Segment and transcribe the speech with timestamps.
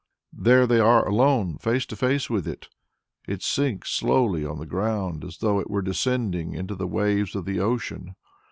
[0.33, 2.69] There they are alone, face to face with it.
[3.27, 7.45] It sinks slowly on the ground as though it were descending into the waves of
[7.45, 8.15] the ocean.